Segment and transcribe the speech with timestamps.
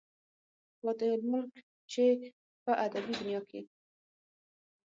[0.81, 1.53] فاتح الملک،
[1.91, 2.03] چې
[2.63, 3.61] پۀ ادبي دنيا کښې